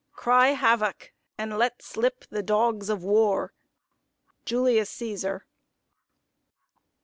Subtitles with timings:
[0.13, 1.13] Cry Havoc!
[1.37, 3.53] and let slip the dogs of War.
[4.45, 5.41] JULIUS CÆSAR.